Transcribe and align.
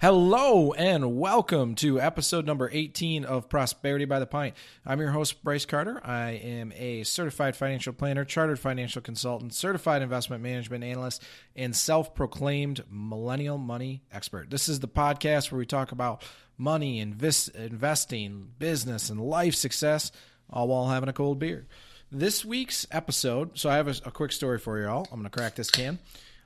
Hello 0.00 0.72
and 0.72 1.18
welcome 1.18 1.74
to 1.74 2.00
episode 2.00 2.46
number 2.46 2.70
18 2.72 3.26
of 3.26 3.50
Prosperity 3.50 4.06
by 4.06 4.18
the 4.18 4.24
Pint. 4.24 4.56
I'm 4.86 4.98
your 4.98 5.10
host, 5.10 5.44
Bryce 5.44 5.66
Carter. 5.66 6.00
I 6.02 6.30
am 6.42 6.72
a 6.74 7.02
certified 7.02 7.54
financial 7.54 7.92
planner, 7.92 8.24
chartered 8.24 8.58
financial 8.58 9.02
consultant, 9.02 9.52
certified 9.52 10.00
investment 10.00 10.42
management 10.42 10.84
analyst, 10.84 11.22
and 11.54 11.76
self 11.76 12.14
proclaimed 12.14 12.82
millennial 12.90 13.58
money 13.58 14.02
expert. 14.10 14.48
This 14.48 14.70
is 14.70 14.80
the 14.80 14.88
podcast 14.88 15.52
where 15.52 15.58
we 15.58 15.66
talk 15.66 15.92
about 15.92 16.22
money, 16.56 16.98
invest, 17.00 17.50
investing, 17.50 18.52
business, 18.58 19.10
and 19.10 19.20
life 19.20 19.54
success, 19.54 20.12
all 20.48 20.68
while 20.68 20.88
having 20.88 21.10
a 21.10 21.12
cold 21.12 21.38
beer. 21.38 21.66
This 22.10 22.42
week's 22.42 22.86
episode, 22.90 23.58
so 23.58 23.68
I 23.68 23.76
have 23.76 23.88
a, 23.88 23.94
a 24.06 24.10
quick 24.10 24.32
story 24.32 24.60
for 24.60 24.80
you 24.80 24.88
all. 24.88 25.06
I'm 25.12 25.20
going 25.20 25.24
to 25.24 25.38
crack 25.38 25.56
this 25.56 25.70
can. 25.70 25.98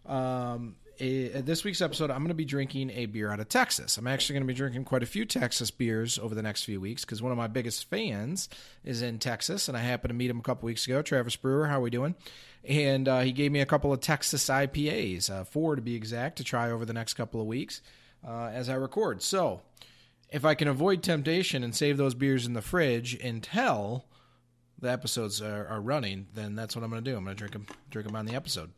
Um, 0.06 0.74
a, 1.00 1.40
this 1.40 1.64
week's 1.64 1.80
episode, 1.80 2.10
I'm 2.10 2.18
going 2.18 2.28
to 2.28 2.34
be 2.34 2.44
drinking 2.44 2.90
a 2.90 3.06
beer 3.06 3.30
out 3.30 3.40
of 3.40 3.48
Texas. 3.48 3.96
I'm 3.96 4.06
actually 4.06 4.34
going 4.34 4.42
to 4.44 4.52
be 4.52 4.56
drinking 4.56 4.84
quite 4.84 5.02
a 5.02 5.06
few 5.06 5.24
Texas 5.24 5.70
beers 5.70 6.18
over 6.18 6.34
the 6.34 6.42
next 6.42 6.64
few 6.64 6.80
weeks 6.80 7.04
because 7.04 7.22
one 7.22 7.32
of 7.32 7.38
my 7.38 7.46
biggest 7.46 7.88
fans 7.88 8.48
is 8.84 9.02
in 9.02 9.18
Texas, 9.18 9.68
and 9.68 9.76
I 9.76 9.80
happened 9.80 10.10
to 10.10 10.14
meet 10.14 10.30
him 10.30 10.38
a 10.38 10.42
couple 10.42 10.66
weeks 10.66 10.86
ago. 10.86 11.02
Travis 11.02 11.36
Brewer, 11.36 11.66
how 11.66 11.78
are 11.78 11.82
we 11.82 11.90
doing? 11.90 12.14
And 12.64 13.08
uh, 13.08 13.20
he 13.20 13.32
gave 13.32 13.52
me 13.52 13.60
a 13.60 13.66
couple 13.66 13.92
of 13.92 14.00
Texas 14.00 14.48
IPAs, 14.48 15.30
uh, 15.30 15.44
four 15.44 15.76
to 15.76 15.82
be 15.82 15.94
exact, 15.94 16.36
to 16.36 16.44
try 16.44 16.70
over 16.70 16.84
the 16.84 16.92
next 16.92 17.14
couple 17.14 17.40
of 17.40 17.46
weeks 17.46 17.82
uh, 18.26 18.46
as 18.46 18.68
I 18.68 18.74
record. 18.74 19.22
So, 19.22 19.62
if 20.30 20.44
I 20.44 20.54
can 20.54 20.68
avoid 20.68 21.02
temptation 21.02 21.62
and 21.62 21.74
save 21.74 21.96
those 21.96 22.14
beers 22.14 22.46
in 22.46 22.54
the 22.54 22.62
fridge 22.62 23.14
until 23.14 24.06
the 24.80 24.90
episodes 24.90 25.40
are, 25.40 25.66
are 25.68 25.80
running, 25.80 26.26
then 26.34 26.54
that's 26.54 26.74
what 26.74 26.84
I'm 26.84 26.90
going 26.90 27.04
to 27.04 27.10
do. 27.10 27.16
I'm 27.16 27.24
going 27.24 27.36
to 27.36 27.38
drink 27.38 27.52
them, 27.52 27.66
drink 27.90 28.06
them 28.06 28.16
on 28.16 28.26
the 28.26 28.34
episode. 28.34 28.72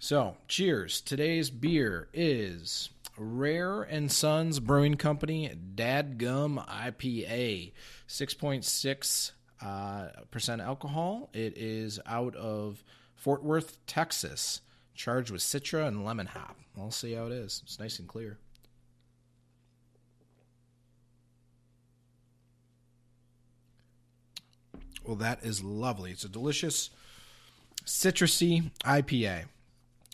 So, 0.00 0.36
cheers. 0.46 1.00
Today's 1.00 1.50
beer 1.50 2.08
is 2.14 2.90
Rahr 3.18 3.84
and 3.90 4.12
Sons 4.12 4.60
Brewing 4.60 4.94
Company 4.94 5.50
Dadgum 5.74 6.64
IPA, 6.68 7.72
6.6 8.06 9.32
uh, 9.60 10.06
percent 10.30 10.60
alcohol. 10.60 11.30
It 11.32 11.58
is 11.58 11.98
out 12.06 12.36
of 12.36 12.84
Fort 13.16 13.42
Worth, 13.42 13.84
Texas, 13.86 14.60
charged 14.94 15.32
with 15.32 15.40
Citra 15.40 15.88
and 15.88 16.04
lemon 16.04 16.26
hop. 16.26 16.56
I'll 16.78 16.92
see 16.92 17.14
how 17.14 17.26
it 17.26 17.32
is. 17.32 17.60
It's 17.64 17.80
nice 17.80 17.98
and 17.98 18.06
clear. 18.06 18.38
Well, 25.04 25.16
that 25.16 25.42
is 25.42 25.64
lovely. 25.64 26.12
It's 26.12 26.22
a 26.22 26.28
delicious 26.28 26.90
citrusy 27.84 28.70
IPA. 28.84 29.46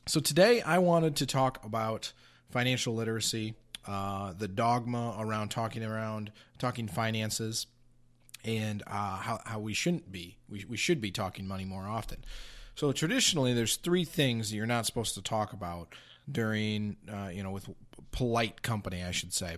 So 0.06 0.20
today 0.20 0.60
I 0.60 0.78
wanted 0.78 1.16
to 1.16 1.26
talk 1.26 1.64
about 1.64 2.12
financial 2.50 2.94
literacy, 2.94 3.54
uh, 3.86 4.34
the 4.36 4.48
dogma 4.48 5.16
around 5.18 5.48
talking 5.48 5.82
around 5.82 6.30
talking 6.58 6.88
finances, 6.88 7.66
and 8.44 8.82
uh, 8.86 9.16
how 9.16 9.40
how 9.46 9.60
we 9.60 9.72
shouldn't 9.72 10.12
be. 10.12 10.36
We 10.46 10.66
we 10.68 10.76
should 10.76 11.00
be 11.00 11.10
talking 11.10 11.46
money 11.46 11.64
more 11.64 11.88
often. 11.88 12.22
So 12.74 12.92
traditionally, 12.92 13.54
there's 13.54 13.76
three 13.76 14.04
things 14.04 14.50
that 14.50 14.56
you're 14.56 14.66
not 14.66 14.84
supposed 14.84 15.14
to 15.14 15.22
talk 15.22 15.54
about 15.54 15.94
during 16.30 16.98
uh, 17.10 17.30
you 17.32 17.42
know 17.42 17.50
with 17.50 17.70
polite 18.12 18.60
company, 18.60 19.02
I 19.02 19.10
should 19.10 19.32
say. 19.32 19.56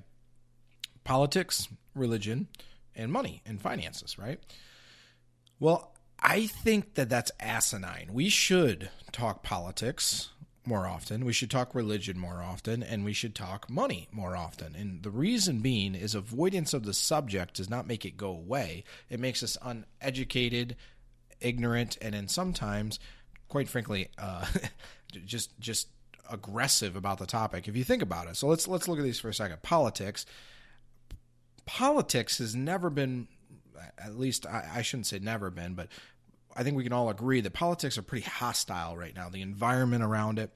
Politics, 1.02 1.68
religion, 1.92 2.46
and 2.94 3.10
money 3.10 3.42
and 3.44 3.60
finances, 3.60 4.16
right? 4.16 4.38
Well, 5.58 5.92
I 6.20 6.46
think 6.46 6.94
that 6.94 7.08
that's 7.08 7.32
asinine. 7.40 8.10
We 8.12 8.28
should 8.28 8.90
talk 9.12 9.42
politics 9.42 10.30
more 10.66 10.86
often. 10.86 11.24
We 11.24 11.32
should 11.32 11.50
talk 11.50 11.74
religion 11.74 12.18
more 12.18 12.42
often, 12.42 12.82
and 12.82 13.04
we 13.04 13.12
should 13.12 13.34
talk 13.34 13.70
money 13.70 14.08
more 14.12 14.36
often. 14.36 14.74
And 14.74 15.02
the 15.02 15.10
reason 15.10 15.60
being 15.60 15.94
is 15.94 16.14
avoidance 16.14 16.74
of 16.74 16.84
the 16.84 16.94
subject 16.94 17.54
does 17.54 17.70
not 17.70 17.86
make 17.86 18.04
it 18.04 18.16
go 18.16 18.30
away. 18.30 18.84
It 19.08 19.20
makes 19.20 19.42
us 19.42 19.56
uneducated, 19.62 20.76
ignorant, 21.40 21.98
and 22.00 22.14
then 22.14 22.28
sometimes, 22.28 22.98
quite 23.48 23.68
frankly, 23.68 24.08
uh, 24.18 24.46
just 25.24 25.58
just 25.60 25.88
aggressive 26.30 26.96
about 26.96 27.18
the 27.18 27.26
topic. 27.26 27.68
If 27.68 27.76
you 27.76 27.84
think 27.84 28.02
about 28.02 28.28
it, 28.28 28.36
so 28.36 28.48
let's 28.48 28.66
let's 28.66 28.88
look 28.88 28.98
at 28.98 29.04
these 29.04 29.20
for 29.20 29.28
a 29.28 29.34
second. 29.34 29.62
Politics. 29.62 30.26
Politics 31.64 32.38
has 32.38 32.54
never 32.54 32.90
been, 32.90 33.26
at 33.98 34.16
least 34.16 34.46
I, 34.46 34.68
I 34.76 34.82
shouldn't 34.82 35.06
say 35.06 35.18
never 35.18 35.50
been, 35.50 35.74
but 35.74 35.88
I 36.56 36.62
think 36.62 36.76
we 36.76 36.84
can 36.84 36.92
all 36.92 37.10
agree 37.10 37.40
that 37.40 37.52
politics 37.52 37.98
are 37.98 38.02
pretty 38.02 38.26
hostile 38.26 38.96
right 38.96 39.14
now. 39.14 39.28
The 39.28 39.42
environment 39.42 40.02
around 40.02 40.38
it. 40.38 40.50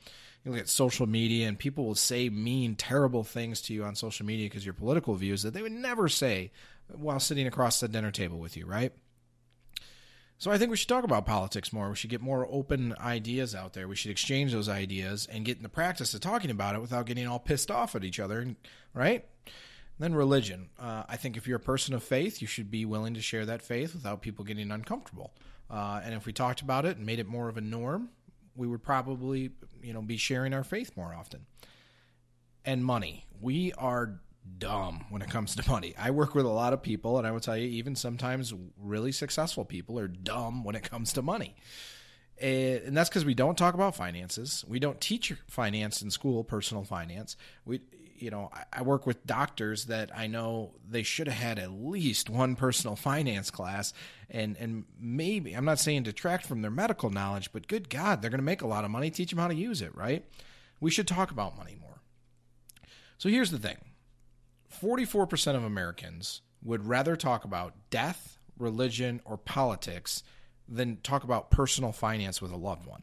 You 0.44 0.53
look 0.53 0.61
at 0.61 0.69
social 0.69 1.06
media, 1.06 1.49
and 1.49 1.59
people 1.59 1.84
will 1.84 1.94
say 1.94 2.31
mean, 2.31 2.75
terrible 2.75 3.25
things 3.25 3.61
to 3.62 3.75
you 3.75 3.84
on 3.84 3.94
social 3.94 4.25
media 4.25 4.47
because 4.47 4.65
your 4.65 4.72
political 4.72 5.15
views 5.15 5.43
that 5.43 5.53
they 5.53 5.60
would 5.60 5.72
never 5.72 6.09
say 6.09 6.50
while 6.89 7.21
sitting 7.21 7.47
across 7.47 7.78
the 7.78 7.89
dinner 7.89 8.10
table 8.10 8.39
with 8.39 8.56
you, 8.56 8.65
right? 8.65 8.93
So 10.39 10.50
I 10.50 10.56
think 10.56 10.71
we 10.71 10.78
should 10.78 10.89
talk 10.89 11.05
about 11.05 11.27
politics 11.27 11.75
more. 11.75 11.91
We 11.91 11.97
should 11.97 12.09
get 12.09 12.22
more 12.22 12.49
open 12.50 12.94
ideas 12.99 13.55
out 13.55 13.75
there. 13.75 13.87
We 13.87 13.97
should 13.97 14.10
exchange 14.10 14.53
those 14.53 14.71
ideas 14.71 15.28
and 15.31 15.44
get 15.44 15.59
in 15.59 15.62
the 15.62 15.69
practice 15.69 16.15
of 16.15 16.22
talking 16.22 16.50
about 16.50 16.75
it 16.75 16.81
without 16.81 17.05
getting 17.05 17.27
all 17.27 17.39
pissed 17.39 17.71
off 17.71 17.94
at 17.94 18.05
each 18.05 18.19
other, 18.19 18.56
right? 18.94 19.27
then 20.00 20.15
religion. 20.15 20.71
Uh, 20.78 21.05
I 21.09 21.16
think 21.16 21.37
if 21.37 21.47
you're 21.47 21.59
a 21.59 21.60
person 21.60 21.94
of 21.94 22.03
faith, 22.03 22.41
you 22.41 22.49
should 22.49 22.71
be 22.71 22.84
willing 22.87 23.15
to 23.15 23.21
share 23.21 23.44
that 23.47 23.62
faith 23.62 23.94
without 23.94 24.22
people 24.22 24.44
getting 24.44 24.71
uncomfortable. 24.71 25.33
Uh, 25.70 26.00
and 26.04 26.14
if 26.14 26.26
we 26.26 26.32
talked 26.32 26.60
about 26.60 26.84
it 26.84 26.97
and 26.97 27.06
made 27.06 27.19
it 27.19 27.28
more 27.28 27.48
of 27.48 27.56
a 27.56 27.60
norm, 27.60 28.10
we 28.56 28.66
would 28.66 28.82
probably, 28.82 29.50
you 29.82 29.92
know, 29.92 30.03
be 30.03 30.16
sharing 30.16 30.53
our 30.53 30.64
faith 30.64 30.97
more 30.97 31.14
often. 31.14 31.47
And 32.64 32.84
money. 32.84 33.26
We 33.41 33.72
are 33.75 34.20
dumb 34.59 35.06
when 35.10 35.22
it 35.22 35.30
comes 35.30 35.54
to 35.56 35.70
money. 35.70 35.94
I 35.98 36.10
work 36.10 36.34
with 36.34 36.44
a 36.44 36.50
lot 36.50 36.72
of 36.72 36.82
people, 36.82 37.19
and 37.19 37.26
I 37.26 37.30
will 37.30 37.41
tell 37.41 37.56
you, 37.56 37.69
even 37.69 37.94
sometimes 37.94 38.53
really 38.78 39.12
successful 39.12 39.64
people 39.64 39.98
are 39.98 40.09
dumb 40.09 40.64
when 40.64 40.75
it 40.75 40.82
comes 40.82 41.12
to 41.14 41.22
money. 41.22 41.56
And 42.41 42.97
that's 42.97 43.10
because 43.10 43.25
we 43.25 43.34
don't 43.34 43.56
talk 43.59 43.75
about 43.75 43.94
finances. 43.94 44.64
We 44.66 44.78
don't 44.80 45.00
teach 45.00 45.34
finance 45.47 46.00
in 46.00 46.10
school, 46.10 46.42
personal 46.42 46.84
finance. 46.84 47.36
We, 47.66 47.80
you 48.20 48.31
know, 48.31 48.50
I 48.72 48.82
work 48.82 49.06
with 49.06 49.26
doctors 49.26 49.86
that 49.86 50.10
I 50.16 50.26
know 50.26 50.75
they 50.88 51.03
should 51.03 51.26
have 51.26 51.36
had 51.36 51.58
at 51.58 51.72
least 51.72 52.28
one 52.28 52.54
personal 52.56 52.97
finance 52.97 53.50
class, 53.50 53.92
and 54.28 54.56
and 54.58 54.84
maybe 54.98 55.54
I'm 55.54 55.64
not 55.64 55.78
saying 55.78 56.04
detract 56.04 56.47
from 56.47 56.62
their 56.62 56.70
medical 56.70 57.10
knowledge, 57.10 57.53
but 57.53 57.69
good 57.69 57.88
God, 57.88 58.20
they're 58.20 58.30
going 58.30 58.41
to 58.41 58.44
make 58.44 58.62
a 58.62 58.66
lot 58.66 58.84
of 58.84 58.91
money. 58.91 59.10
Teach 59.10 59.30
them 59.30 59.38
how 59.38 59.48
to 59.48 59.54
use 59.54 59.82
it, 59.82 59.94
right? 59.97 60.25
We 60.80 60.91
should 60.91 61.09
talk 61.09 61.30
about 61.30 61.56
money 61.56 61.76
more. 61.80 62.00
So 63.19 63.28
here's 63.28 63.50
the 63.50 63.59
thing: 63.59 63.78
44% 64.82 65.56
of 65.56 65.64
Americans 65.64 66.42
would 66.62 66.86
rather 66.86 67.16
talk 67.16 67.44
about 67.44 67.75
death, 67.91 68.38
religion, 68.59 69.20
or 69.25 69.36
politics 69.36 70.22
than 70.69 70.98
talk 70.98 71.25
about 71.25 71.50
personal 71.50 71.92
finance 71.92 72.41
with 72.41 72.53
a 72.53 72.56
loved 72.56 72.86
one 72.86 73.03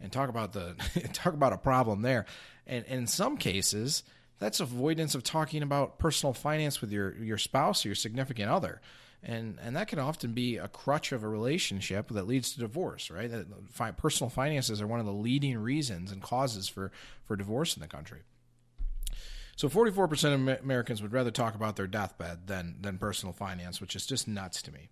and 0.00 0.12
talk 0.12 0.28
about 0.28 0.52
the 0.52 0.74
talk 1.12 1.32
about 1.32 1.52
a 1.52 1.58
problem 1.58 2.02
there. 2.02 2.26
And, 2.66 2.84
and 2.86 3.00
in 3.00 3.06
some 3.06 3.36
cases, 3.36 4.02
that's 4.38 4.60
avoidance 4.60 5.14
of 5.14 5.22
talking 5.22 5.62
about 5.62 5.98
personal 5.98 6.32
finance 6.32 6.80
with 6.80 6.92
your 6.92 7.16
your 7.16 7.38
spouse 7.38 7.84
or 7.84 7.88
your 7.88 7.94
significant 7.94 8.50
other. 8.50 8.80
And 9.22 9.58
and 9.62 9.74
that 9.76 9.88
can 9.88 9.98
often 9.98 10.32
be 10.32 10.56
a 10.56 10.68
crutch 10.68 11.12
of 11.12 11.22
a 11.22 11.28
relationship 11.28 12.08
that 12.08 12.26
leads 12.26 12.52
to 12.52 12.60
divorce 12.60 13.10
right? 13.10 13.30
That 13.30 13.96
personal 13.96 14.30
finances 14.30 14.80
are 14.80 14.86
one 14.86 15.00
of 15.00 15.06
the 15.06 15.12
leading 15.12 15.58
reasons 15.58 16.12
and 16.12 16.22
causes 16.22 16.68
for 16.68 16.92
for 17.24 17.36
divorce 17.36 17.76
in 17.76 17.80
the 17.80 17.88
country. 17.88 18.20
So 19.56 19.70
44% 19.70 20.34
of 20.34 20.62
Americans 20.62 21.00
would 21.00 21.14
rather 21.14 21.30
talk 21.30 21.54
about 21.54 21.76
their 21.76 21.86
deathbed 21.86 22.46
than 22.46 22.76
than 22.80 22.98
personal 22.98 23.32
finance 23.32 23.80
which 23.80 23.96
is 23.96 24.06
just 24.06 24.28
nuts 24.28 24.60
to 24.62 24.72
me 24.72 24.90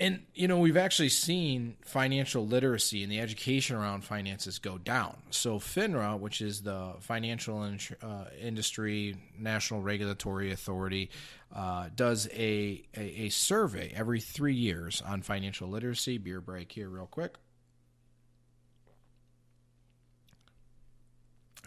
and 0.00 0.22
you 0.34 0.48
know 0.48 0.58
we've 0.58 0.78
actually 0.78 1.10
seen 1.10 1.76
financial 1.84 2.46
literacy 2.46 3.02
and 3.02 3.12
the 3.12 3.20
education 3.20 3.76
around 3.76 4.02
finances 4.02 4.58
go 4.58 4.78
down. 4.78 5.18
So 5.30 5.58
FINRA, 5.58 6.18
which 6.18 6.40
is 6.40 6.62
the 6.62 6.94
Financial 7.00 7.62
uh, 8.02 8.24
Industry 8.40 9.16
National 9.38 9.82
Regulatory 9.82 10.50
Authority, 10.52 11.10
uh, 11.54 11.90
does 11.94 12.28
a, 12.32 12.82
a, 12.96 13.00
a 13.00 13.28
survey 13.28 13.92
every 13.94 14.20
three 14.20 14.54
years 14.54 15.02
on 15.06 15.20
financial 15.20 15.68
literacy. 15.68 16.16
Beer 16.16 16.40
break 16.40 16.72
here, 16.72 16.88
real 16.88 17.06
quick. 17.06 17.36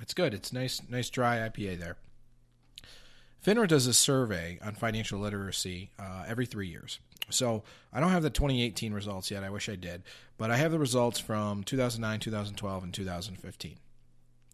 It's 0.02 0.16
good. 0.16 0.34
It's 0.34 0.52
nice, 0.52 0.82
nice 0.90 1.12
dry 1.12 1.38
IPA 1.38 1.80
there. 1.80 1.98
FINRA 3.44 3.68
does 3.68 3.88
a 3.88 3.94
survey 3.94 4.58
on 4.64 4.76
financial 4.76 5.20
literacy 5.20 5.92
uh, 6.00 6.24
every 6.28 6.46
three 6.46 6.68
years. 6.68 7.00
So 7.30 7.64
I 7.92 8.00
don't 8.00 8.12
have 8.12 8.24
the 8.24 8.30
2018 8.30 8.94
results 8.94 9.32
yet. 9.32 9.44
I 9.44 9.50
wish 9.50 9.68
I 9.68 9.76
did, 9.76 10.04
but 10.38 10.50
I 10.52 10.58
have 10.58 10.72
the 10.72 10.80
results 10.80 11.20
from 11.20 11.64
2009, 11.64 12.20
2012, 12.20 12.84
and 12.84 12.94
2015. 12.94 13.76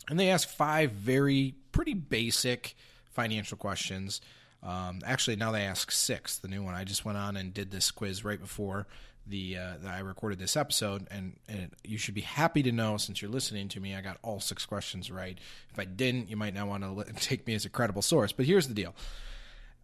And 0.09 0.19
they 0.19 0.29
ask 0.29 0.47
five 0.47 0.91
very 0.91 1.55
pretty 1.71 1.93
basic 1.93 2.75
financial 3.11 3.57
questions. 3.57 4.21
Um, 4.63 4.99
actually, 5.05 5.35
now 5.35 5.51
they 5.51 5.63
ask 5.63 5.91
six, 5.91 6.37
the 6.37 6.47
new 6.47 6.63
one. 6.63 6.73
I 6.73 6.83
just 6.83 7.05
went 7.05 7.17
on 7.17 7.37
and 7.37 7.53
did 7.53 7.71
this 7.71 7.91
quiz 7.91 8.25
right 8.25 8.39
before 8.39 8.87
the 9.29 9.57
uh, 9.57 9.73
that 9.81 9.93
I 9.93 9.99
recorded 9.99 10.39
this 10.39 10.57
episode, 10.57 11.07
and, 11.11 11.37
and 11.47 11.71
you 11.83 11.97
should 11.97 12.15
be 12.15 12.21
happy 12.21 12.63
to 12.63 12.71
know 12.71 12.97
since 12.97 13.21
you're 13.21 13.31
listening 13.31 13.67
to 13.69 13.79
me, 13.79 13.95
I 13.95 14.01
got 14.01 14.17
all 14.21 14.39
six 14.39 14.65
questions 14.65 15.11
right. 15.11 15.37
If 15.71 15.79
I 15.79 15.85
didn't, 15.85 16.29
you 16.29 16.35
might 16.35 16.53
not 16.53 16.67
want 16.67 16.83
to 16.83 17.13
take 17.19 17.45
me 17.47 17.53
as 17.53 17.65
a 17.65 17.69
credible 17.69 18.01
source. 18.01 18.31
But 18.31 18.45
here's 18.45 18.67
the 18.67 18.73
deal: 18.73 18.95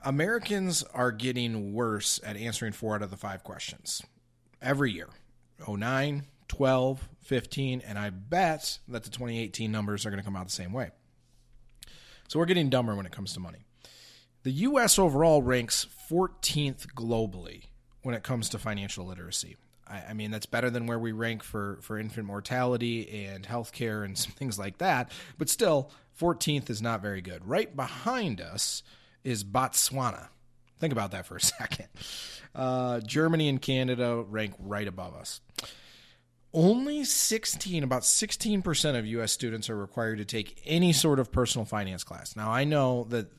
Americans 0.04 0.84
are 0.94 1.12
getting 1.12 1.74
worse 1.74 2.20
at 2.24 2.38
answering 2.38 2.74
four 2.74 2.96
out 2.96 3.02
of 3.02 3.12
the 3.12 3.18
five 3.18 3.44
questions 3.44 4.02
every 4.62 4.92
year. 4.92 5.10
09, 5.68 6.24
12, 6.50 7.10
15, 7.22 7.82
and 7.88 7.98
I 7.98 8.10
bet 8.10 8.80
that 8.90 9.04
the 9.04 9.10
2018 9.10 9.72
numbers 9.72 10.06
are 10.06 10.10
going 10.10 10.20
to 10.20 10.26
come 10.26 10.36
out 10.36 10.46
the 10.46 10.52
same 10.52 10.74
way. 10.74 10.92
So 12.28 12.40
we're 12.40 12.46
getting 12.46 12.70
dumber 12.70 12.94
when 12.96 13.06
it 13.06 13.12
comes 13.12 13.34
to 13.34 13.40
money. 13.40 13.60
The 14.44 14.52
US 14.52 15.00
overall 15.00 15.42
ranks 15.42 15.88
14th 16.12 16.88
globally 16.94 17.66
when 18.06 18.14
it 18.14 18.22
comes 18.22 18.50
to 18.50 18.60
financial 18.60 19.04
literacy. 19.04 19.58
I, 19.88 20.04
I, 20.10 20.14
mean, 20.14 20.30
that's 20.30 20.46
better 20.46 20.70
than 20.70 20.86
where 20.86 21.00
we 21.00 21.12
rank 21.12 21.42
for, 21.42 21.80
for 21.82 21.98
infant 21.98 22.28
mortality 22.28 23.26
and 23.26 23.44
healthcare 23.44 24.06
and 24.06 24.16
some 24.16 24.32
things 24.32 24.60
like 24.60 24.78
that. 24.78 25.12
But 25.40 25.50
still, 25.50 25.90
14th 26.22 26.70
is 26.70 26.84
not 26.84 27.02
very 27.02 27.22
good. 27.22 27.48
Right 27.48 27.76
behind 27.76 28.42
us 28.42 28.84
is 29.24 29.44
Botswana. 29.44 30.28
Think 30.78 30.94
about 30.94 31.12
that 31.12 31.26
for 31.26 31.38
a 31.38 31.42
second. 31.42 31.88
Uh, 32.54 33.00
Germany 33.00 33.50
and 33.50 33.60
Canada 33.60 34.24
rank 34.30 34.54
right 34.60 34.88
above 34.88 35.16
us. 35.16 35.42
Only 36.54 37.06
16, 37.06 37.84
about 37.84 38.04
16% 38.04 39.00
of 39.00 39.08
US 39.08 39.32
students 39.32 39.68
are 39.68 39.76
required 39.76 40.20
to 40.20 40.26
take 40.26 40.62
any 40.64 40.94
sort 40.94 41.18
of 41.18 41.32
personal 41.32 41.66
finance 41.66 42.04
class. 42.04 42.36
Now, 42.36 42.52
I 42.52 42.66
know 42.66 43.06
that 43.10 43.32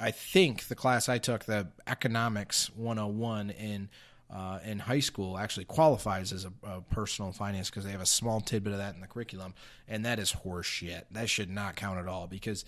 I 0.00 0.10
think 0.10 0.68
the 0.68 0.74
class 0.74 1.08
I 1.08 1.18
took, 1.18 1.44
the 1.44 1.68
Economics 1.86 2.70
101 2.74 3.50
in 3.50 3.88
uh, 4.32 4.60
in 4.64 4.78
high 4.78 5.00
school, 5.00 5.36
actually 5.36 5.64
qualifies 5.64 6.32
as 6.32 6.44
a, 6.44 6.52
a 6.62 6.80
personal 6.82 7.32
finance 7.32 7.68
because 7.68 7.84
they 7.84 7.90
have 7.90 8.00
a 8.00 8.06
small 8.06 8.40
tidbit 8.40 8.72
of 8.72 8.78
that 8.78 8.94
in 8.94 9.00
the 9.00 9.08
curriculum, 9.08 9.54
and 9.88 10.04
that 10.04 10.20
is 10.20 10.32
horseshit. 10.32 11.02
That 11.10 11.28
should 11.28 11.50
not 11.50 11.74
count 11.74 11.98
at 11.98 12.06
all 12.06 12.28
because 12.28 12.64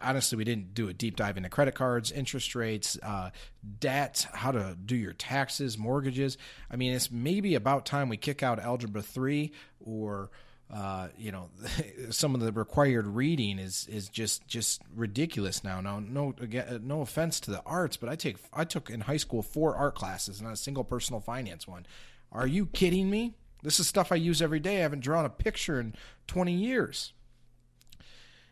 honestly, 0.00 0.36
we 0.36 0.44
didn't 0.44 0.74
do 0.74 0.88
a 0.88 0.92
deep 0.92 1.16
dive 1.16 1.36
into 1.36 1.48
credit 1.48 1.74
cards, 1.74 2.10
interest 2.10 2.54
rates, 2.54 2.98
uh, 3.02 3.30
debt, 3.78 4.26
how 4.32 4.52
to 4.52 4.76
do 4.84 4.96
your 4.96 5.12
taxes, 5.12 5.76
mortgages. 5.76 6.38
I 6.70 6.76
mean, 6.76 6.92
it's 6.92 7.10
maybe 7.10 7.54
about 7.54 7.86
time 7.86 8.08
we 8.08 8.16
kick 8.16 8.42
out 8.42 8.58
algebra 8.58 9.02
three 9.02 9.52
or 9.84 10.30
uh, 10.72 11.08
you 11.16 11.30
know, 11.30 11.48
some 12.10 12.34
of 12.34 12.40
the 12.40 12.52
required 12.52 13.06
reading 13.06 13.58
is 13.58 13.86
is 13.88 14.08
just 14.08 14.46
just 14.46 14.82
ridiculous 14.94 15.62
now. 15.62 15.80
Now, 15.80 16.00
no 16.00 16.34
again, 16.40 16.82
no 16.84 17.02
offense 17.02 17.38
to 17.40 17.50
the 17.50 17.62
arts, 17.64 17.96
but 17.96 18.08
I 18.08 18.16
take 18.16 18.36
I 18.52 18.64
took 18.64 18.90
in 18.90 19.02
high 19.02 19.16
school 19.16 19.42
four 19.42 19.76
art 19.76 19.94
classes, 19.94 20.42
not 20.42 20.52
a 20.52 20.56
single 20.56 20.84
personal 20.84 21.20
finance 21.20 21.68
one. 21.68 21.86
Are 22.32 22.46
you 22.46 22.66
kidding 22.66 23.08
me? 23.08 23.34
This 23.62 23.80
is 23.80 23.86
stuff 23.86 24.12
I 24.12 24.16
use 24.16 24.42
every 24.42 24.60
day. 24.60 24.78
I 24.78 24.80
haven't 24.80 25.00
drawn 25.00 25.24
a 25.24 25.30
picture 25.30 25.80
in 25.80 25.94
20 26.26 26.52
years. 26.52 27.12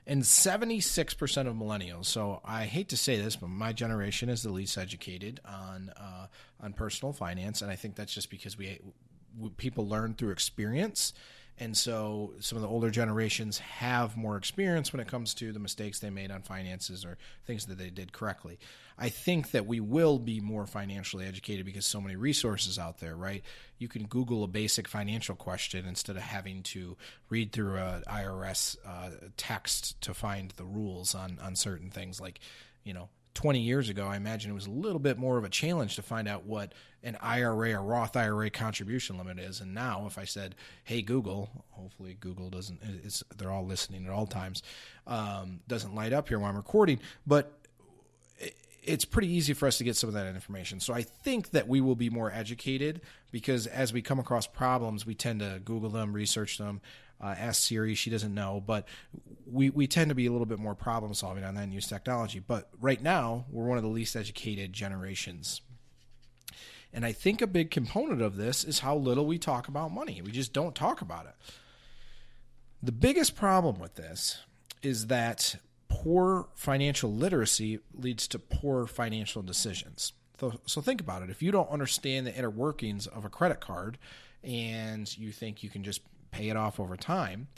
And 0.06 0.22
76% 0.22 1.46
of 1.46 1.54
millennials, 1.54 2.04
so 2.04 2.42
I 2.44 2.64
hate 2.64 2.90
to 2.90 2.96
say 2.96 3.16
this, 3.16 3.36
but 3.36 3.48
my 3.48 3.72
generation 3.72 4.28
is 4.28 4.42
the 4.42 4.50
least 4.50 4.76
educated 4.76 5.40
on 5.46 5.90
uh, 5.96 6.26
on 6.60 6.74
personal 6.74 7.14
finance, 7.14 7.62
and 7.62 7.70
I 7.70 7.76
think 7.76 7.94
that's 7.94 8.12
just 8.12 8.28
because 8.28 8.58
we, 8.58 8.80
we 9.38 9.48
people 9.50 9.88
learn 9.88 10.12
through 10.12 10.30
experience 10.30 11.14
and 11.58 11.76
so 11.76 12.34
some 12.40 12.56
of 12.56 12.62
the 12.62 12.68
older 12.68 12.90
generations 12.90 13.58
have 13.58 14.16
more 14.16 14.36
experience 14.36 14.92
when 14.92 15.00
it 15.00 15.06
comes 15.06 15.34
to 15.34 15.52
the 15.52 15.60
mistakes 15.60 16.00
they 16.00 16.10
made 16.10 16.32
on 16.32 16.42
finances 16.42 17.04
or 17.04 17.16
things 17.46 17.66
that 17.66 17.78
they 17.78 17.90
did 17.90 18.12
correctly. 18.12 18.58
I 18.98 19.08
think 19.08 19.52
that 19.52 19.66
we 19.66 19.80
will 19.80 20.18
be 20.18 20.40
more 20.40 20.66
financially 20.66 21.26
educated 21.26 21.64
because 21.64 21.86
so 21.86 22.00
many 22.00 22.16
resources 22.16 22.78
out 22.78 22.98
there, 22.98 23.16
right? 23.16 23.42
You 23.78 23.88
can 23.88 24.06
Google 24.06 24.44
a 24.44 24.48
basic 24.48 24.88
financial 24.88 25.36
question 25.36 25.86
instead 25.86 26.16
of 26.16 26.22
having 26.22 26.62
to 26.64 26.96
read 27.28 27.52
through 27.52 27.76
a 27.76 28.02
IRS 28.08 28.76
uh, 28.86 29.10
text 29.36 30.00
to 30.02 30.14
find 30.14 30.52
the 30.56 30.64
rules 30.64 31.14
on 31.14 31.38
on 31.42 31.56
certain 31.56 31.90
things 31.90 32.20
like, 32.20 32.40
you 32.84 32.94
know, 32.94 33.08
20 33.34 33.60
years 33.60 33.88
ago, 33.88 34.06
I 34.06 34.16
imagine 34.16 34.50
it 34.50 34.54
was 34.54 34.66
a 34.66 34.70
little 34.70 34.98
bit 34.98 35.18
more 35.18 35.36
of 35.36 35.44
a 35.44 35.48
challenge 35.48 35.96
to 35.96 36.02
find 36.02 36.28
out 36.28 36.44
what 36.44 36.72
an 37.02 37.16
IRA 37.20 37.74
or 37.74 37.82
Roth 37.82 38.16
IRA 38.16 38.48
contribution 38.48 39.18
limit 39.18 39.38
is. 39.38 39.60
And 39.60 39.74
now, 39.74 40.04
if 40.06 40.16
I 40.16 40.24
said, 40.24 40.54
"Hey 40.84 41.02
Google," 41.02 41.64
hopefully 41.70 42.16
Google 42.18 42.48
doesn't. 42.48 42.80
they're 43.36 43.50
all 43.50 43.66
listening 43.66 44.06
at 44.06 44.12
all 44.12 44.26
times. 44.26 44.62
Um, 45.06 45.60
doesn't 45.68 45.94
light 45.94 46.12
up 46.12 46.28
here 46.28 46.38
while 46.38 46.50
I'm 46.50 46.56
recording, 46.56 47.00
but 47.26 47.60
it's 48.86 49.04
pretty 49.04 49.28
easy 49.28 49.54
for 49.54 49.66
us 49.66 49.78
to 49.78 49.84
get 49.84 49.96
some 49.96 50.08
of 50.08 50.14
that 50.14 50.26
information. 50.26 50.80
So 50.80 50.92
I 50.94 51.02
think 51.02 51.50
that 51.50 51.66
we 51.66 51.80
will 51.80 51.96
be 51.96 52.10
more 52.10 52.30
educated 52.30 53.00
because 53.32 53.66
as 53.66 53.92
we 53.92 54.02
come 54.02 54.18
across 54.18 54.46
problems, 54.46 55.06
we 55.06 55.14
tend 55.14 55.40
to 55.40 55.60
Google 55.64 55.90
them, 55.90 56.12
research 56.12 56.58
them, 56.58 56.80
uh, 57.24 57.34
ask 57.38 57.62
Siri. 57.62 57.94
She 57.94 58.10
doesn't 58.10 58.34
know, 58.34 58.62
but 58.64 58.86
we, 59.50 59.70
we 59.70 59.86
tend 59.86 60.10
to 60.10 60.14
be 60.14 60.26
a 60.26 60.32
little 60.32 60.46
bit 60.46 60.58
more 60.58 60.74
problem 60.74 61.14
solving 61.14 61.42
on 61.42 61.54
that 61.54 61.64
and 61.64 61.72
use 61.72 61.86
technology. 61.86 62.38
But 62.38 62.68
right 62.80 63.02
now, 63.02 63.46
we're 63.50 63.64
one 63.64 63.78
of 63.78 63.82
the 63.82 63.88
least 63.90 64.14
educated 64.14 64.74
generations. 64.74 65.62
And 66.92 67.04
I 67.04 67.12
think 67.12 67.40
a 67.40 67.46
big 67.46 67.70
component 67.70 68.20
of 68.20 68.36
this 68.36 68.62
is 68.62 68.80
how 68.80 68.94
little 68.94 69.24
we 69.24 69.38
talk 69.38 69.68
about 69.68 69.90
money. 69.90 70.20
We 70.22 70.32
just 70.32 70.52
don't 70.52 70.74
talk 70.74 71.00
about 71.00 71.24
it. 71.24 71.34
The 72.82 72.92
biggest 72.92 73.34
problem 73.34 73.78
with 73.78 73.94
this 73.94 74.42
is 74.82 75.06
that 75.06 75.56
poor 75.88 76.48
financial 76.54 77.10
literacy 77.10 77.78
leads 77.94 78.28
to 78.28 78.38
poor 78.38 78.86
financial 78.86 79.40
decisions. 79.40 80.12
So, 80.38 80.60
so 80.66 80.82
think 80.82 81.00
about 81.00 81.22
it. 81.22 81.30
If 81.30 81.42
you 81.42 81.50
don't 81.50 81.70
understand 81.70 82.26
the 82.26 82.34
inner 82.34 82.50
workings 82.50 83.06
of 83.06 83.24
a 83.24 83.30
credit 83.30 83.60
card 83.60 83.96
and 84.42 85.16
you 85.16 85.32
think 85.32 85.62
you 85.62 85.70
can 85.70 85.82
just 85.82 86.02
pay 86.34 86.48
it 86.48 86.56
off 86.56 86.80
over 86.80 86.96
time, 86.96 87.48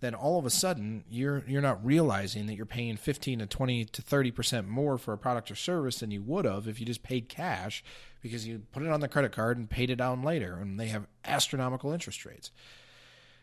then 0.00 0.14
all 0.14 0.38
of 0.38 0.44
a 0.44 0.50
sudden 0.50 1.04
you're 1.08 1.44
you're 1.46 1.62
not 1.62 1.84
realizing 1.84 2.46
that 2.46 2.54
you're 2.54 2.66
paying 2.66 2.96
15 2.96 3.38
to 3.38 3.46
20 3.46 3.84
to 3.86 4.02
30% 4.02 4.66
more 4.66 4.98
for 4.98 5.14
a 5.14 5.18
product 5.18 5.50
or 5.50 5.54
service 5.54 6.00
than 6.00 6.10
you 6.10 6.22
would 6.22 6.44
have 6.44 6.68
if 6.68 6.80
you 6.80 6.86
just 6.86 7.02
paid 7.02 7.28
cash 7.28 7.82
because 8.20 8.46
you 8.46 8.62
put 8.72 8.82
it 8.82 8.90
on 8.90 9.00
the 9.00 9.08
credit 9.08 9.32
card 9.32 9.56
and 9.56 9.70
paid 9.70 9.90
it 9.90 9.96
down 9.96 10.22
later 10.22 10.54
and 10.54 10.78
they 10.78 10.88
have 10.88 11.06
astronomical 11.24 11.92
interest 11.92 12.24
rates. 12.26 12.50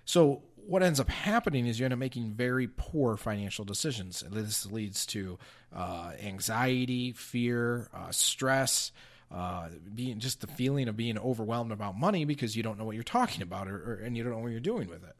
So 0.05 0.43
what 0.55 0.83
ends 0.83 0.99
up 0.99 1.09
happening 1.09 1.65
is 1.67 1.79
you 1.79 1.85
end 1.85 1.93
up 1.93 1.99
making 1.99 2.33
very 2.33 2.67
poor 2.67 3.17
financial 3.17 3.65
decisions. 3.65 4.23
This 4.29 4.65
leads 4.65 5.05
to 5.07 5.39
uh, 5.73 6.11
anxiety, 6.21 7.13
fear, 7.13 7.89
uh, 7.93 8.11
stress, 8.11 8.91
uh, 9.33 9.69
being 9.93 10.19
just 10.19 10.41
the 10.41 10.47
feeling 10.47 10.87
of 10.87 10.97
being 10.97 11.17
overwhelmed 11.17 11.71
about 11.71 11.97
money 11.97 12.25
because 12.25 12.55
you 12.55 12.63
don't 12.63 12.77
know 12.77 12.85
what 12.85 12.95
you're 12.95 13.03
talking 13.03 13.41
about 13.41 13.67
or, 13.67 13.75
or, 13.75 14.01
and 14.03 14.17
you 14.17 14.23
don't 14.23 14.33
know 14.33 14.39
what 14.39 14.51
you're 14.51 14.59
doing 14.59 14.89
with 14.89 15.03
it. 15.03 15.15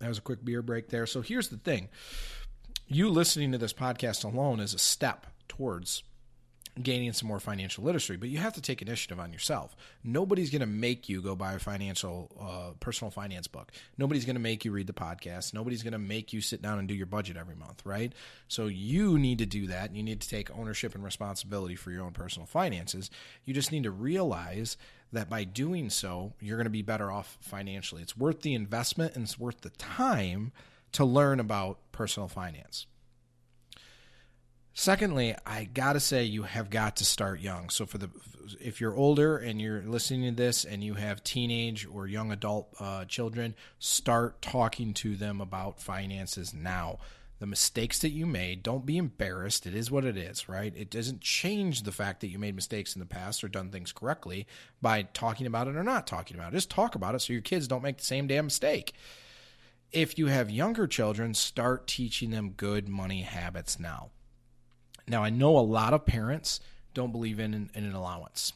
That 0.00 0.08
was 0.08 0.18
a 0.18 0.22
quick 0.22 0.44
beer 0.44 0.62
break 0.62 0.88
there. 0.88 1.06
So 1.06 1.20
here's 1.20 1.48
the 1.48 1.58
thing: 1.58 1.88
you 2.88 3.08
listening 3.08 3.52
to 3.52 3.58
this 3.58 3.72
podcast 3.72 4.24
alone 4.24 4.60
is 4.60 4.74
a 4.74 4.78
step 4.78 5.26
towards 5.46 6.02
gaining 6.80 7.12
some 7.12 7.28
more 7.28 7.40
financial 7.40 7.84
literacy, 7.84 8.16
but 8.16 8.28
you 8.28 8.38
have 8.38 8.54
to 8.54 8.60
take 8.60 8.82
initiative 8.82 9.18
on 9.20 9.32
yourself. 9.32 9.76
Nobody's 10.04 10.50
going 10.50 10.60
to 10.60 10.66
make 10.66 11.08
you 11.08 11.22
go 11.22 11.34
buy 11.34 11.54
a 11.54 11.58
financial, 11.58 12.30
uh, 12.40 12.74
personal 12.80 13.10
finance 13.10 13.46
book. 13.46 13.72
Nobody's 13.98 14.24
going 14.24 14.36
to 14.36 14.40
make 14.40 14.64
you 14.64 14.72
read 14.72 14.86
the 14.86 14.92
podcast. 14.92 15.54
Nobody's 15.54 15.82
going 15.82 15.92
to 15.92 15.98
make 15.98 16.32
you 16.32 16.40
sit 16.40 16.62
down 16.62 16.78
and 16.78 16.88
do 16.88 16.94
your 16.94 17.06
budget 17.06 17.36
every 17.36 17.56
month, 17.56 17.82
right? 17.84 18.12
So 18.48 18.66
you 18.66 19.18
need 19.18 19.38
to 19.38 19.46
do 19.46 19.66
that. 19.68 19.94
You 19.94 20.02
need 20.02 20.20
to 20.20 20.28
take 20.28 20.56
ownership 20.56 20.94
and 20.94 21.04
responsibility 21.04 21.76
for 21.76 21.90
your 21.90 22.04
own 22.04 22.12
personal 22.12 22.46
finances. 22.46 23.10
You 23.44 23.54
just 23.54 23.72
need 23.72 23.84
to 23.84 23.90
realize 23.90 24.76
that 25.12 25.28
by 25.28 25.44
doing 25.44 25.90
so, 25.90 26.34
you're 26.40 26.56
going 26.56 26.64
to 26.64 26.70
be 26.70 26.82
better 26.82 27.10
off 27.10 27.36
financially. 27.40 28.02
It's 28.02 28.16
worth 28.16 28.42
the 28.42 28.54
investment 28.54 29.14
and 29.14 29.24
it's 29.24 29.38
worth 29.38 29.62
the 29.62 29.70
time 29.70 30.52
to 30.92 31.04
learn 31.04 31.40
about 31.40 31.78
personal 31.92 32.28
finance. 32.28 32.86
Secondly, 34.80 35.36
I 35.44 35.64
got 35.64 35.92
to 35.92 36.00
say 36.00 36.24
you 36.24 36.44
have 36.44 36.70
got 36.70 36.96
to 36.96 37.04
start 37.04 37.40
young. 37.40 37.68
So 37.68 37.84
for 37.84 37.98
the 37.98 38.08
if 38.62 38.80
you're 38.80 38.96
older 38.96 39.36
and 39.36 39.60
you're 39.60 39.82
listening 39.82 40.34
to 40.34 40.42
this 40.42 40.64
and 40.64 40.82
you 40.82 40.94
have 40.94 41.22
teenage 41.22 41.86
or 41.86 42.06
young 42.06 42.32
adult 42.32 42.74
uh, 42.80 43.04
children, 43.04 43.54
start 43.78 44.40
talking 44.40 44.94
to 44.94 45.16
them 45.16 45.42
about 45.42 45.82
finances 45.82 46.54
now. 46.54 46.98
The 47.40 47.46
mistakes 47.46 47.98
that 47.98 48.12
you 48.12 48.24
made, 48.24 48.62
don't 48.62 48.86
be 48.86 48.96
embarrassed. 48.96 49.66
It 49.66 49.74
is 49.74 49.90
what 49.90 50.06
it 50.06 50.16
is, 50.16 50.48
right? 50.48 50.72
It 50.74 50.88
doesn't 50.88 51.20
change 51.20 51.82
the 51.82 51.92
fact 51.92 52.22
that 52.22 52.28
you 52.28 52.38
made 52.38 52.54
mistakes 52.54 52.96
in 52.96 53.00
the 53.00 53.06
past 53.06 53.44
or 53.44 53.48
done 53.48 53.68
things 53.68 53.92
correctly 53.92 54.46
by 54.80 55.02
talking 55.02 55.46
about 55.46 55.68
it 55.68 55.76
or 55.76 55.84
not 55.84 56.06
talking 56.06 56.38
about 56.38 56.54
it. 56.54 56.56
Just 56.56 56.70
talk 56.70 56.94
about 56.94 57.14
it 57.14 57.18
so 57.18 57.34
your 57.34 57.42
kids 57.42 57.68
don't 57.68 57.82
make 57.82 57.98
the 57.98 58.04
same 58.04 58.26
damn 58.26 58.46
mistake. 58.46 58.94
If 59.92 60.18
you 60.18 60.28
have 60.28 60.50
younger 60.50 60.86
children, 60.86 61.34
start 61.34 61.86
teaching 61.86 62.30
them 62.30 62.52
good 62.52 62.88
money 62.88 63.20
habits 63.20 63.78
now 63.78 64.08
now, 65.10 65.24
I 65.24 65.30
know 65.30 65.58
a 65.58 65.60
lot 65.60 65.92
of 65.92 66.06
parents 66.06 66.60
don't 66.94 67.12
believe 67.12 67.40
in, 67.40 67.52
in, 67.52 67.70
in 67.74 67.84
an 67.84 67.94
allowance 67.94 68.52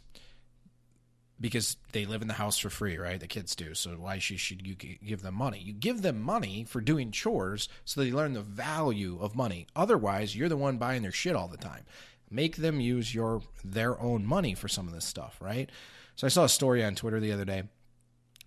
because 1.41 1.77
they 1.93 2.07
live 2.07 2.23
in 2.23 2.29
the 2.29 2.35
house 2.35 2.59
for 2.59 2.71
free, 2.71 2.97
right? 2.97 3.19
The 3.19 3.27
kids 3.27 3.55
do. 3.57 3.75
So 3.75 3.91
why 3.91 4.19
should 4.19 4.67
you 4.67 4.75
give 4.75 5.23
them 5.23 5.35
money? 5.35 5.59
You 5.59 5.73
give 5.73 6.03
them 6.03 6.23
money 6.23 6.65
for 6.65 6.81
doing 6.81 7.11
chores 7.11 7.69
so 7.85 8.01
they 8.01 8.13
learn 8.13 8.33
the 8.35 8.41
value 8.41 9.19
of 9.21 9.35
money. 9.35 9.67
Otherwise, 9.75 10.37
you're 10.37 10.49
the 10.49 10.57
one 10.57 10.79
buying 10.79 11.03
their 11.03 11.13
shit 11.13 11.37
all 11.37 11.49
the 11.49 11.57
time. 11.57 11.85
Make 12.31 12.57
them 12.57 12.81
use 12.81 13.15
your 13.15 13.43
their 13.65 14.01
own 14.01 14.25
money 14.25 14.55
for 14.55 14.69
some 14.69 14.87
of 14.87 14.95
this 14.95 15.05
stuff, 15.05 15.37
right? 15.41 15.69
So 16.17 16.27
I 16.27 16.31
saw 16.31 16.45
a 16.45 16.49
story 16.49 16.85
on 16.85 16.95
Twitter 16.95 17.21
the 17.21 17.33
other 17.33 17.45
day. 17.45 17.65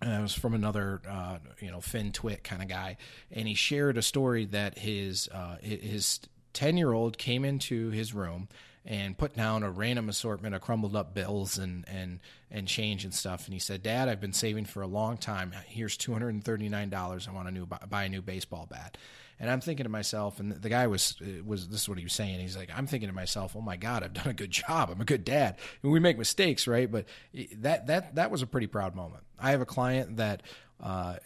And 0.00 0.12
it 0.12 0.22
was 0.22 0.34
from 0.34 0.54
another, 0.54 1.02
uh, 1.08 1.38
you 1.60 1.72
know, 1.72 1.80
Fin 1.80 2.12
Twit 2.12 2.44
kind 2.44 2.62
of 2.62 2.68
guy, 2.68 2.98
and 3.32 3.48
he 3.48 3.54
shared 3.54 3.98
a 3.98 4.02
story 4.02 4.44
that 4.46 4.78
his 4.78 5.28
uh, 5.28 5.56
his 5.60 6.20
ten 6.52 6.76
year 6.76 6.92
old 6.92 7.18
came 7.18 7.44
into 7.44 7.90
his 7.90 8.14
room 8.14 8.48
and 8.84 9.18
put 9.18 9.36
down 9.36 9.62
a 9.62 9.70
random 9.70 10.08
assortment 10.08 10.54
of 10.54 10.62
crumbled 10.62 10.96
up 10.96 11.14
bills 11.14 11.58
and 11.58 11.84
and 11.88 12.20
and 12.50 12.66
change 12.66 13.04
and 13.04 13.12
stuff. 13.12 13.44
And 13.44 13.52
he 13.52 13.60
said, 13.60 13.82
"Dad, 13.82 14.08
I've 14.08 14.20
been 14.20 14.32
saving 14.32 14.64
for 14.64 14.82
a 14.82 14.86
long 14.86 15.16
time. 15.16 15.52
Here's 15.66 15.96
two 15.96 16.12
hundred 16.12 16.30
and 16.30 16.42
thirty 16.42 16.68
nine 16.68 16.88
dollars. 16.88 17.28
I 17.28 17.32
want 17.32 17.48
to 17.48 17.52
new 17.52 17.66
buy 17.66 18.04
a 18.04 18.08
new 18.08 18.22
baseball 18.22 18.66
bat." 18.68 18.96
And 19.40 19.48
I'm 19.48 19.60
thinking 19.60 19.84
to 19.84 19.90
myself, 19.90 20.40
and 20.40 20.50
the 20.50 20.68
guy 20.68 20.88
was 20.88 21.20
was 21.44 21.68
this 21.68 21.82
is 21.82 21.88
what 21.88 21.98
he 21.98 22.04
was 22.04 22.12
saying. 22.12 22.40
He's 22.40 22.56
like, 22.56 22.70
I'm 22.74 22.88
thinking 22.88 23.08
to 23.08 23.14
myself, 23.14 23.54
oh 23.54 23.60
my 23.60 23.76
god, 23.76 24.02
I've 24.02 24.12
done 24.12 24.26
a 24.26 24.34
good 24.34 24.50
job. 24.50 24.90
I'm 24.90 25.00
a 25.00 25.04
good 25.04 25.24
dad. 25.24 25.56
And 25.82 25.92
we 25.92 26.00
make 26.00 26.18
mistakes, 26.18 26.66
right? 26.66 26.90
But 26.90 27.04
eh, 27.36 27.46
that 27.58 27.86
that 27.86 28.16
that 28.16 28.30
was 28.30 28.42
a 28.42 28.46
pretty 28.46 28.66
proud 28.66 28.96
moment. 28.96 29.22
I 29.38 29.52
have 29.52 29.60
a 29.60 29.66
client 29.66 30.16
that 30.16 30.42
uh, 30.80 31.16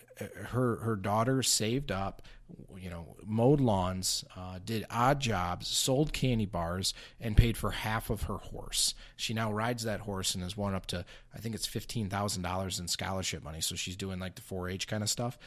her 0.46 0.76
her 0.76 0.96
daughter 0.96 1.42
saved 1.42 1.90
up, 1.90 2.22
you 2.76 2.90
know, 2.90 3.16
mowed 3.24 3.60
lawns, 3.60 4.24
uh, 4.36 4.58
did 4.64 4.86
odd 4.90 5.20
jobs, 5.20 5.68
sold 5.68 6.12
candy 6.12 6.46
bars, 6.46 6.94
and 7.20 7.36
paid 7.36 7.56
for 7.56 7.70
half 7.70 8.10
of 8.10 8.22
her 8.22 8.38
horse. 8.38 8.94
She 9.16 9.34
now 9.34 9.52
rides 9.52 9.84
that 9.84 10.00
horse 10.00 10.34
and 10.34 10.42
has 10.42 10.56
won 10.56 10.74
up 10.74 10.86
to 10.86 11.04
I 11.34 11.38
think 11.38 11.54
it's 11.54 11.66
fifteen 11.66 12.08
thousand 12.08 12.42
dollars 12.42 12.78
in 12.78 12.88
scholarship 12.88 13.42
money. 13.42 13.60
So 13.60 13.74
she's 13.74 13.96
doing 13.96 14.18
like 14.18 14.34
the 14.34 14.42
4-H 14.42 14.86
kind 14.86 15.02
of 15.02 15.10
stuff 15.10 15.38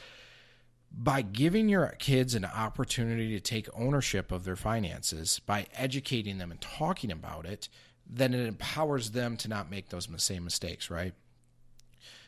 by 0.97 1.21
giving 1.21 1.67
your 1.67 1.87
kids 1.99 2.35
an 2.35 2.45
opportunity 2.45 3.29
to 3.33 3.39
take 3.39 3.67
ownership 3.73 4.31
of 4.31 4.45
their 4.45 4.55
finances, 4.55 5.39
by 5.45 5.67
educating 5.73 6.37
them 6.37 6.51
and 6.51 6.61
talking 6.61 7.11
about 7.11 7.45
it, 7.45 7.67
then 8.07 8.33
it 8.33 8.45
empowers 8.47 9.11
them 9.11 9.35
to 9.37 9.49
not 9.49 9.69
make 9.69 9.89
those 9.89 10.07
same 10.17 10.43
mistakes, 10.43 10.89
right? 10.89 11.13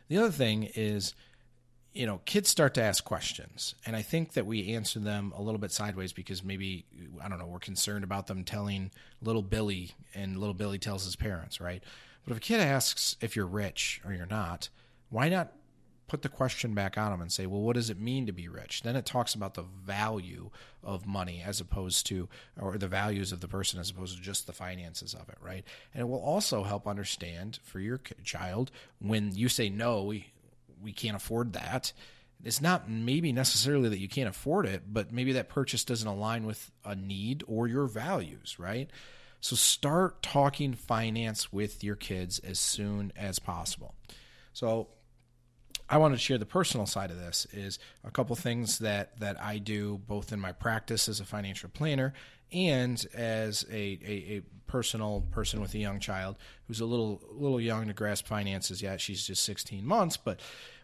The 0.10 0.18
other 0.18 0.32
thing 0.32 0.70
is, 0.76 1.14
you 1.94 2.06
know, 2.06 2.22
kids 2.26 2.50
start 2.50 2.74
to 2.76 2.82
ask 2.82 3.04
questions. 3.04 3.76
And 3.86 3.96
I 3.96 4.02
think 4.02 4.34
that 4.34 4.46
we 4.46 4.74
answer 4.74 5.00
them 5.00 5.34
a 5.36 5.42
little 5.42 5.60
bit 5.60 5.72
sideways 5.72 6.14
because 6.14 6.44
maybe, 6.44 6.86
I 7.22 7.28
don't 7.28 7.40
know, 7.40 7.48
we're 7.48 7.60
concerned 7.60 8.04
about 8.04 8.28
them 8.28 8.44
telling 8.44 8.92
little 9.22 9.42
Billy 9.42 9.92
and 10.14 10.38
little 10.38 10.54
Billy 10.54 10.78
tells 10.78 11.06
his 11.06 11.16
parents, 11.16 11.60
right? 11.60 11.84
But 12.24 12.32
if 12.32 12.38
a 12.38 12.42
kid 12.42 12.60
asks 12.60 13.16
if 13.22 13.36
you're 13.36 13.48
rich 13.48 14.02
or 14.06 14.14
you're 14.14 14.26
not, 14.26 14.70
why 15.10 15.30
not 15.30 15.54
put 16.08 16.22
the 16.22 16.30
question 16.30 16.74
back 16.74 16.98
on 16.98 17.12
them 17.12 17.22
and 17.22 17.32
say, 17.32 17.46
well, 17.46 17.62
what 17.62 17.76
does 17.76 17.90
it 17.90 18.00
mean 18.00 18.26
to 18.26 18.32
be 18.32 18.48
rich? 18.48 18.82
Then 18.82 18.96
it 18.96 19.06
talks 19.06 19.34
about 19.34 19.56
the 19.56 19.64
value 19.64 20.50
of 20.84 21.06
money 21.06 21.44
as 21.46 21.60
opposed 21.60 22.06
to, 22.08 22.30
or 22.60 22.78
the 22.78 22.88
values 22.88 23.32
of 23.32 23.42
the 23.42 23.48
person 23.48 23.80
as 23.80 23.90
opposed 23.90 24.16
to 24.16 24.24
just 24.24 24.48
the 24.48 24.54
finances 24.54 25.14
of 25.14 25.28
it, 25.28 25.38
right? 25.42 25.66
And 25.94 26.02
it 26.02 26.06
will 26.06 26.22
also 26.22 26.64
help 26.64 26.88
understand 26.88 27.60
for 27.64 27.80
your 27.80 28.00
child 28.24 28.72
when 29.00 29.36
you 29.36 29.50
say, 29.50 29.70
no, 29.70 30.14
we, 30.82 30.92
can't 30.92 31.16
afford 31.16 31.54
that. 31.54 31.94
It's 32.44 32.62
not 32.62 32.90
maybe 32.90 33.32
necessarily 33.32 33.90
that 33.90 34.00
you 34.00 34.08
can't 34.08 34.30
afford 34.30 34.66
it, 34.66 34.84
but 34.88 35.12
maybe 35.12 35.34
that 35.34 35.50
purchase 35.50 35.84
doesn't 35.84 36.08
align 36.08 36.46
with 36.46 36.72
a 36.86 36.96
need 36.96 37.44
or 37.48 37.68
your 37.68 37.88
values, 37.88 38.58
right? 38.60 38.90
So 39.40 39.56
start 39.56 40.22
talking 40.22 40.74
finance 40.74 41.52
with 41.52 41.84
your 41.84 41.96
kids 41.96 42.40
as 42.40 42.60
soon 42.60 43.12
as 43.16 43.40
possible. 43.40 43.96
So 44.54 44.90
I 45.90 45.98
wanted 45.98 46.16
to 46.16 46.22
share 46.22 46.38
the 46.38 46.46
personal 46.46 46.86
side 46.86 47.12
of 47.12 47.18
this 47.18 47.48
is 47.54 47.80
a 48.04 48.12
couple 48.12 48.36
things 48.36 48.80
that 48.80 49.18
that 49.20 49.42
I 49.42 49.58
do 49.58 50.00
both 50.06 50.34
in 50.34 50.40
my 50.40 50.52
practice 50.52 51.08
as 51.08 51.20
a 51.20 51.26
financial 51.26 51.70
planner 51.70 52.14
and 52.52 53.06
as 53.14 53.66
a, 53.70 53.76
a, 53.76 54.38
a, 54.38 54.42
personal 54.68 55.24
person 55.32 55.62
with 55.62 55.74
a 55.76 55.78
young 55.78 55.98
child 55.98 56.36
who's 56.68 56.82
a 56.82 56.86
little 56.86 57.22
little 57.32 57.62
young 57.62 57.88
to 57.88 57.94
grasp 57.94 58.28
finances 58.28 58.82
yet. 58.82 59.00
She's 59.00 59.26
just 59.26 59.44
16 59.44 59.86
months, 59.86 60.18
but 60.18 60.42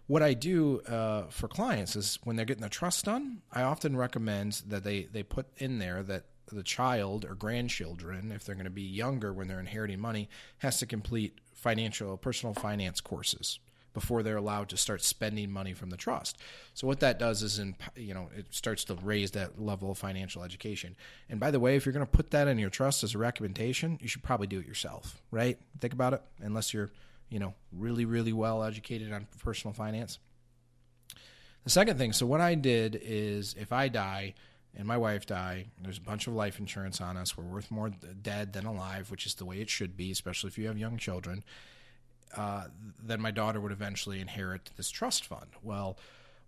what 0.08 0.24
I 0.24 0.34
do 0.34 0.80
uh, 0.82 1.24
for 1.24 1.50
clients 1.50 1.98
is 1.98 2.18
when 2.24 2.38
they're 2.38 2.46
getting 2.46 2.64
the 2.64 2.70
trust 2.70 3.04
done, 3.04 3.42
I 3.52 3.64
often 3.64 3.98
recommend 3.98 4.64
that 4.68 4.86
they 4.86 5.04
they 5.04 5.22
put 5.22 5.48
in 5.58 5.80
there 5.80 6.02
that 6.04 6.24
the 6.48 6.64
child 6.64 7.26
or 7.26 7.36
grandchildren, 7.36 8.32
if 8.32 8.46
they're 8.46 8.56
going 8.56 8.66
to 8.66 8.72
be 8.72 8.84
younger 8.84 9.34
when 9.34 9.50
they're 9.50 9.60
inheriting 9.60 10.00
money, 10.00 10.30
has 10.60 10.80
to 10.80 10.86
complete 10.86 11.40
financial 11.54 12.16
personal 12.16 12.54
finance 12.54 13.02
courses 13.02 13.60
before 13.94 14.24
they're 14.24 14.38
allowed 14.38 14.70
to 14.70 14.78
start 14.78 15.04
spending 15.04 15.52
money 15.52 15.74
from 15.74 15.90
the 15.90 15.98
trust. 15.98 16.38
So 16.74 16.88
what 16.88 17.00
that 17.02 17.20
does 17.20 17.44
is, 17.44 17.60
in, 17.60 17.76
you 17.96 18.14
know, 18.14 18.30
it 18.36 18.48
starts 18.50 18.84
to 18.86 18.96
raise 18.96 19.32
that 19.32 19.62
level 19.62 19.92
of 19.92 19.98
financial 19.98 20.44
education. 20.44 20.96
And 21.30 21.40
by 21.40 21.52
the 21.52 21.60
way, 21.60 21.76
if 21.76 21.86
you're 21.86 21.94
going 21.94 22.06
to 22.06 22.12
put 22.12 22.32
that 22.32 22.48
in 22.48 22.58
your 22.58 22.70
trust 22.70 23.04
as 23.04 23.16
a 23.16 23.20
recommendation, 23.20 24.00
you 24.02 24.08
should 24.08 24.24
probably 24.24 24.48
do 24.48 24.60
it 24.60 24.66
yourself, 24.66 25.22
right? 25.32 25.60
Think 25.80 25.94
about 25.94 26.14
it. 26.14 26.22
Unless 26.42 26.74
you're, 26.74 26.92
you 27.30 27.40
know, 27.40 27.54
really, 27.72 28.06
really 28.06 28.34
well 28.34 28.64
educated 28.64 29.12
on 29.14 29.28
personal 29.40 29.74
finance. 29.74 30.20
The 31.64 31.70
second 31.70 31.98
thing, 31.98 32.12
so 32.12 32.26
what 32.26 32.42
I 32.42 32.56
did 32.56 33.00
is, 33.02 33.56
if 33.58 33.72
I 33.72 33.88
die 33.88 34.34
and 34.76 34.88
my 34.88 34.98
wife 34.98 35.26
die, 35.26 35.68
there's 35.82 36.00
a 36.00 36.02
bunch 36.02 36.28
of 36.28 36.34
life 36.34 36.60
insurance 36.60 37.00
on 37.00 37.16
us. 37.16 37.38
We're 37.38 37.44
worth 37.44 37.70
more 37.70 37.90
dead 37.90 38.54
than 38.54 38.66
alive, 38.66 39.12
which 39.12 39.26
is 39.26 39.36
the 39.36 39.46
way 39.46 39.62
it 39.62 39.70
should 39.70 39.96
be, 39.96 40.12
especially 40.12 40.50
if 40.50 40.58
you 40.58 40.68
have 40.68 40.78
young 40.78 40.98
children 40.98 41.44
uh, 42.36 42.66
then 43.04 43.22
my 43.22 43.32
daughter 43.32 43.60
would 43.60 43.72
eventually 43.72 44.20
inherit 44.20 44.72
this 44.76 44.90
trust 44.90 45.26
fund. 45.26 45.48
Well, 45.62 45.98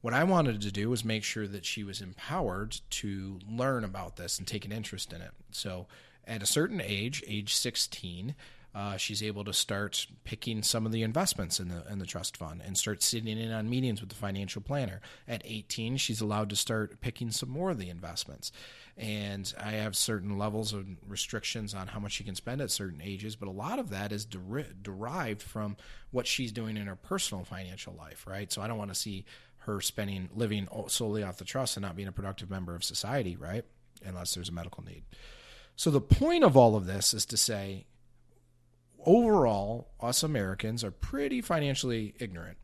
what 0.02 0.14
I 0.14 0.24
wanted 0.24 0.62
to 0.62 0.72
do 0.72 0.90
was 0.90 1.04
make 1.04 1.24
sure 1.24 1.48
that 1.48 1.66
she 1.66 1.84
was 1.84 2.02
empowered 2.02 2.78
to 2.92 3.40
learn 3.50 3.84
about 3.84 4.18
this 4.18 4.38
and 4.38 4.48
take 4.48 4.66
an 4.66 4.72
interest 4.72 5.12
in 5.12 5.22
it. 5.22 5.32
So, 5.52 5.88
at 6.28 6.42
a 6.42 6.48
certain 6.48 6.82
age, 6.82 7.24
age 7.28 7.54
16, 7.54 8.36
uh, 8.76 8.98
she's 8.98 9.24
able 9.24 9.46
to 9.46 9.54
start 9.54 10.06
picking 10.26 10.62
some 10.62 10.86
of 10.86 10.92
the 10.92 11.02
investments 11.02 11.62
in 11.62 11.70
the 11.70 11.86
in 11.90 11.98
the 11.98 12.06
trust 12.06 12.36
fund 12.36 12.62
and 12.64 12.78
start 12.78 13.02
sitting 13.02 13.38
in 13.38 13.54
on 13.54 13.70
meetings 13.70 14.02
with 14.02 14.10
the 14.10 14.16
financial 14.16 14.62
planner. 14.62 15.00
At 15.30 15.44
18, 15.46 15.96
she's 15.96 16.20
allowed 16.20 16.50
to 16.50 16.58
start 16.58 17.00
picking 17.00 17.32
some 17.32 17.50
more 17.50 17.72
of 17.72 17.80
the 17.80 17.90
investments. 17.90 18.52
And 18.98 19.52
I 19.58 19.72
have 19.72 19.96
certain 19.96 20.38
levels 20.38 20.74
of 20.74 20.86
restrictions 21.08 21.74
on 21.74 21.88
how 21.88 22.02
much 22.02 22.12
she 22.12 22.26
can 22.26 22.36
spend 22.36 22.62
at 22.62 22.70
certain 22.70 23.02
ages, 23.02 23.38
but 23.38 23.48
a 23.48 23.52
lot 23.52 23.80
of 23.80 23.90
that 23.92 24.12
is 24.12 24.26
der- 24.26 24.74
derived 24.82 25.42
from 25.42 25.78
what 26.12 26.28
she's 26.28 26.52
doing 26.52 26.76
in 26.76 26.88
her 26.88 26.96
personal 26.98 27.46
financial 27.46 27.94
life, 27.94 28.28
right? 28.28 28.52
So 28.52 28.62
I 28.62 28.68
don't 28.68 28.78
want 28.78 28.92
to 28.92 29.00
see 29.00 29.24
her 29.60 29.80
spending 29.80 30.30
living 30.36 30.68
solely 30.88 31.24
off 31.24 31.38
the 31.38 31.46
trust 31.46 31.78
and 31.78 31.86
not 31.86 31.96
being 31.96 32.10
a 32.10 32.14
productive 32.14 32.50
member 32.50 32.76
of 32.76 32.84
society, 32.84 33.38
right? 33.38 33.64
Unless 34.06 34.36
there's 34.36 34.50
a 34.50 34.54
medical 34.54 34.84
need. 34.84 35.04
So 35.78 35.92
the 35.92 36.02
point 36.02 36.44
of 36.44 36.58
all 36.58 36.76
of 36.76 36.86
this 36.86 37.14
is 37.14 37.26
to 37.28 37.38
say 37.38 37.86
overall, 39.06 39.90
us 40.00 40.24
Americans 40.24 40.84
are 40.84 40.92
pretty 40.92 41.42
financially 41.42 42.16
ignorant. 42.20 42.58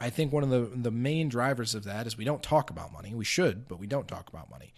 I 0.00 0.10
think 0.10 0.32
one 0.32 0.42
of 0.42 0.50
the 0.50 0.70
the 0.74 0.90
main 0.90 1.28
drivers 1.28 1.74
of 1.74 1.84
that 1.84 2.06
is 2.06 2.18
we 2.18 2.24
don't 2.24 2.42
talk 2.42 2.70
about 2.70 2.92
money. 2.92 3.14
We 3.14 3.24
should, 3.24 3.68
but 3.68 3.78
we 3.78 3.86
don't 3.86 4.08
talk 4.08 4.28
about 4.28 4.50
money. 4.50 4.74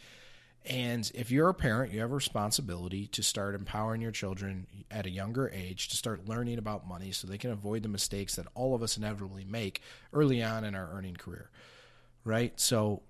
And 0.64 1.10
if 1.14 1.30
you're 1.30 1.48
a 1.48 1.54
parent, 1.54 1.92
you 1.92 2.00
have 2.00 2.10
a 2.10 2.14
responsibility 2.14 3.06
to 3.08 3.22
start 3.22 3.54
empowering 3.54 4.02
your 4.02 4.10
children 4.10 4.66
at 4.90 5.06
a 5.06 5.10
younger 5.10 5.48
age 5.48 5.88
to 5.88 5.96
start 5.96 6.28
learning 6.28 6.58
about 6.58 6.86
money 6.86 7.10
so 7.10 7.26
they 7.26 7.38
can 7.38 7.50
avoid 7.50 7.82
the 7.82 7.88
mistakes 7.88 8.36
that 8.36 8.46
all 8.54 8.74
of 8.74 8.82
us 8.82 8.96
inevitably 8.96 9.44
make 9.44 9.80
early 10.12 10.42
on 10.42 10.64
in 10.64 10.74
our 10.74 10.90
earning 10.92 11.16
career. 11.16 11.50
Right? 12.24 12.58
So 12.60 13.02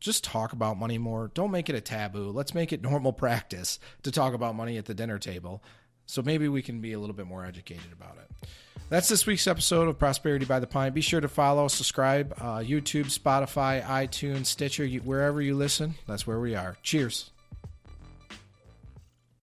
just 0.00 0.24
talk 0.24 0.52
about 0.52 0.78
money 0.78 0.98
more. 0.98 1.30
Don't 1.32 1.50
make 1.50 1.68
it 1.68 1.76
a 1.76 1.80
taboo. 1.80 2.30
Let's 2.30 2.54
make 2.54 2.72
it 2.72 2.82
normal 2.90 3.12
practice 3.12 3.78
to 4.02 4.10
talk 4.10 4.34
about 4.34 4.56
money 4.56 4.76
at 4.76 4.86
the 4.86 4.94
dinner 4.94 5.18
table. 5.18 5.62
So 6.10 6.22
maybe 6.22 6.48
we 6.48 6.60
can 6.60 6.80
be 6.80 6.92
a 6.92 6.98
little 6.98 7.14
bit 7.14 7.26
more 7.26 7.44
educated 7.44 7.92
about 7.92 8.16
it. 8.18 8.48
That's 8.88 9.08
this 9.08 9.26
week's 9.26 9.46
episode 9.46 9.86
of 9.86 9.96
Prosperity 9.96 10.44
by 10.44 10.58
the 10.58 10.66
Pint. 10.66 10.92
Be 10.92 11.00
sure 11.00 11.20
to 11.20 11.28
follow, 11.28 11.68
subscribe, 11.68 12.34
uh, 12.40 12.58
YouTube, 12.58 13.16
Spotify, 13.16 13.80
iTunes, 13.84 14.46
Stitcher, 14.46 14.86
wherever 14.86 15.40
you 15.40 15.54
listen. 15.54 15.94
That's 16.08 16.26
where 16.26 16.40
we 16.40 16.56
are. 16.56 16.76
Cheers. 16.82 17.30